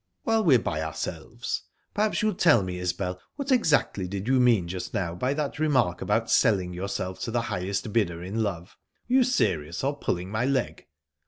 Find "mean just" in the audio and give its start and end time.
4.39-4.95